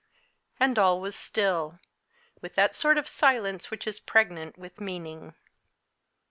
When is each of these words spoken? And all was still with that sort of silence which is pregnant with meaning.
And 0.59 0.79
all 0.79 0.99
was 0.99 1.15
still 1.15 1.77
with 2.41 2.55
that 2.55 2.73
sort 2.73 2.97
of 2.97 3.07
silence 3.07 3.69
which 3.69 3.85
is 3.85 3.99
pregnant 3.99 4.57
with 4.57 4.81
meaning. 4.81 5.35